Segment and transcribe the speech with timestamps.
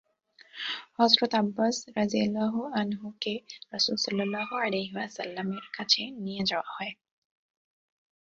[0.97, 3.33] হযরত আব্বাস রাযিয়াল্লাহু আনহু-কে
[3.71, 6.93] রাসূল সাল্লাল্লাহু আলাইহি ওয়াসাল্লাম-এর কাছে নিয়ে যাওয়া হয়।